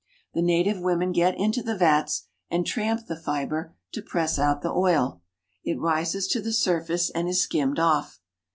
[0.33, 4.71] The native women get into the vats and tramp the fiber to press out the
[4.73, 5.21] oil.
[5.63, 8.19] It rises to the surface and is skimmed off.